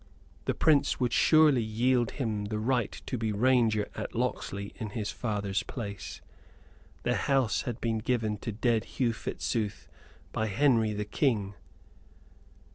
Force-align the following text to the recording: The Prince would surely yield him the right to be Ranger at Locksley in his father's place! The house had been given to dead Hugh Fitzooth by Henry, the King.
The 0.45 0.55
Prince 0.55 0.99
would 0.99 1.13
surely 1.13 1.61
yield 1.61 2.09
him 2.13 2.45
the 2.45 2.57
right 2.57 2.91
to 3.05 3.19
be 3.19 3.31
Ranger 3.31 3.87
at 3.93 4.15
Locksley 4.15 4.73
in 4.77 4.89
his 4.89 5.11
father's 5.11 5.61
place! 5.61 6.21
The 7.03 7.13
house 7.13 7.61
had 7.69 7.79
been 7.79 7.99
given 7.99 8.37
to 8.39 8.51
dead 8.51 8.85
Hugh 8.97 9.13
Fitzooth 9.13 9.87
by 10.31 10.47
Henry, 10.47 10.91
the 10.93 11.05
King. 11.05 11.53